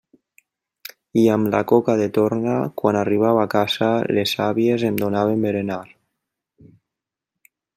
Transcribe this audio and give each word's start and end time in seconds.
I 1.23 1.25
amb 1.33 1.49
la 1.55 1.59
coca 1.71 1.95
de 1.99 2.07
torna, 2.15 2.55
quan 2.83 2.97
arribava 3.01 3.43
a 3.49 3.51
casa, 3.53 3.91
les 4.19 4.33
àvies 4.49 4.87
em 4.91 4.97
donaven 5.05 5.45
berenar. 5.49 5.83